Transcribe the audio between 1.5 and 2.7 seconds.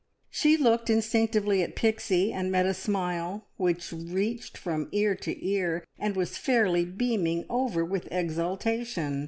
at Pixie, and met